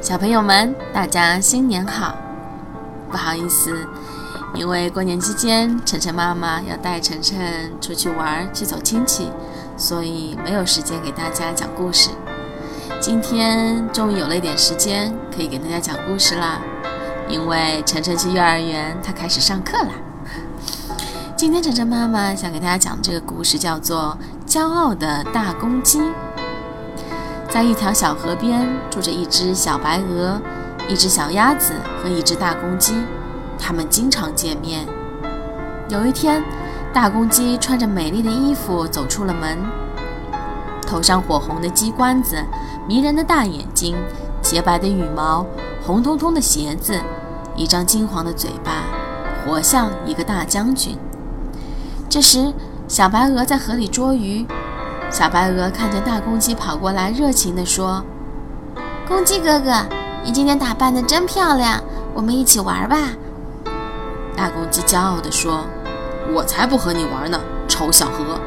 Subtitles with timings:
[0.00, 2.14] 小朋友们，大家新年好！
[3.10, 3.84] 不好意思，
[4.54, 9.28] 因为过年期间，晨晨妈妈要带晨晨出去玩，去走亲戚，
[9.76, 12.10] 所以没有时间给大家讲故事。
[13.00, 16.60] 今天终于有了一点时间，可以给大家讲故事啦。
[17.28, 19.90] 因为晨晨去幼儿园，他开始上课啦。
[21.36, 24.16] 今天晨晨妈妈想给大家讲这个故事，叫做
[24.50, 25.98] 《骄傲的大公鸡》。
[27.50, 30.40] 在一条小河边，住着一只小白鹅、
[30.86, 32.94] 一只小鸭子和一只大公鸡。
[33.58, 34.86] 它们经常见面。
[35.88, 36.44] 有一天，
[36.92, 39.58] 大公鸡穿着美丽的衣服走出了门，
[40.86, 42.36] 头上火红的鸡冠子，
[42.86, 43.96] 迷人的大眼睛，
[44.42, 45.46] 洁白的羽毛，
[45.82, 47.00] 红彤彤的鞋子，
[47.56, 48.82] 一张金黄的嘴巴，
[49.44, 50.98] 活像一个大将军。
[52.10, 52.52] 这时，
[52.86, 54.46] 小白鹅在河里捉鱼。
[55.10, 58.04] 小白鹅看见大公鸡跑过来，热情地说
[59.08, 59.84] ：“公鸡哥哥，
[60.22, 62.96] 你今天打扮得真漂亮，我们一起玩吧。”
[64.36, 65.64] 大公鸡骄傲地说
[66.32, 68.38] ：“我才不和你玩呢，丑小河！”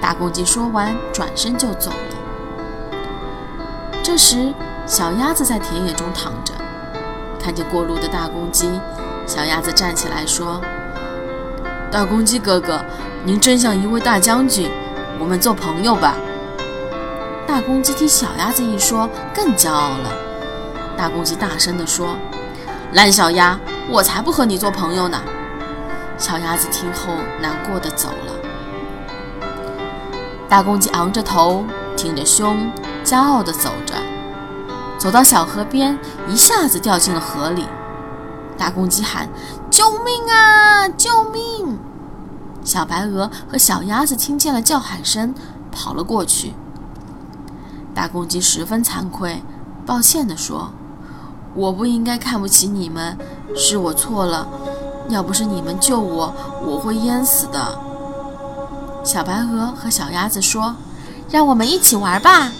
[0.00, 2.98] 大公鸡说完，转身就走了。
[4.00, 4.54] 这时，
[4.86, 6.54] 小鸭子在田野中躺着，
[7.42, 8.70] 看见过路的大公鸡，
[9.26, 10.60] 小鸭子站起来说
[11.90, 12.80] ：“大公鸡哥哥，
[13.24, 14.70] 您真像一位大将军。”
[15.18, 16.14] 我们做朋友吧。
[17.46, 20.10] 大公鸡听小鸭子一说，更骄傲了。
[20.96, 22.16] 大公鸡大声地说
[22.94, 25.20] ：“懒小鸭，我才不和你做朋友呢！”
[26.18, 28.32] 小鸭子听后难过的走了。
[30.48, 31.64] 大公鸡昂着头，
[31.96, 32.70] 挺着胸，
[33.04, 33.94] 骄傲的走着，
[34.98, 35.98] 走到小河边，
[36.28, 37.66] 一下子掉进了河里。
[38.56, 39.28] 大公鸡喊
[39.70, 40.88] ：“救命啊！
[40.88, 41.78] 救命！”
[42.64, 45.34] 小白鹅和小鸭子听见了叫喊声，
[45.70, 46.54] 跑了过去。
[47.94, 49.42] 大公鸡十分惭愧，
[49.84, 50.72] 抱歉地说
[51.54, 53.16] ：“我不应该看不起你们，
[53.54, 54.48] 是我错了。
[55.10, 56.34] 要不是你们救我，
[56.66, 57.78] 我会淹死的。”
[59.04, 60.74] 小白鹅和小鸭子说
[61.30, 62.50] ：“让我们一起玩吧。”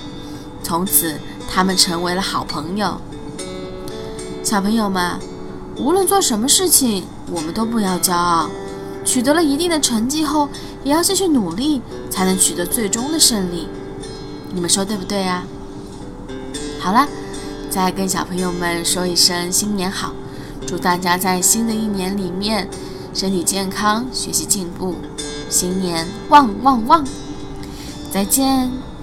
[0.62, 1.18] 从此，
[1.50, 2.98] 他们成为了好朋友。
[4.42, 5.18] 小朋友们，
[5.78, 8.50] 无论做什么事情，我们都不要骄傲。
[9.04, 10.48] 取得了一定的成绩后，
[10.82, 13.68] 也要继续努力，才能取得最终的胜利。
[14.52, 15.44] 你们说对不对呀？
[16.80, 17.06] 好了，
[17.70, 20.12] 再跟小朋友们说一声新年好，
[20.66, 22.68] 祝大家在新的一年里面
[23.12, 24.96] 身体健康，学习进步，
[25.48, 27.04] 新年旺旺旺！
[28.12, 28.93] 再见。